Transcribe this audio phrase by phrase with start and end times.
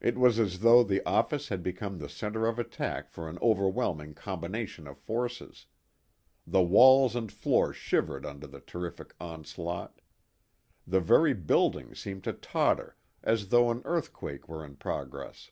[0.00, 4.14] It was as though the office had become the centre of attack for an overwhelming
[4.14, 5.66] combination of forces.
[6.46, 10.00] The walls and floor shivered under the terrific onslaught.
[10.86, 15.50] The very building seemed to totter as though an earthquake were in progress.